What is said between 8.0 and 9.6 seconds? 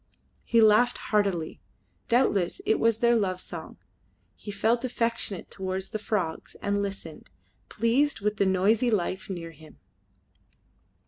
with the noisy life near